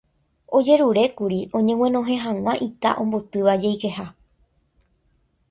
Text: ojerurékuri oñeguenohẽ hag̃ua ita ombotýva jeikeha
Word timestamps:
ojerurékuri 0.59 1.37
oñeguenohẽ 1.59 2.17
hag̃ua 2.25 2.53
ita 2.69 2.89
ombotýva 3.03 3.53
jeikeha 3.67 4.05